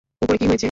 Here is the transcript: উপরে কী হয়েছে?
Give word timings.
উপরে 0.21 0.37
কী 0.37 0.45
হয়েছে? 0.45 0.59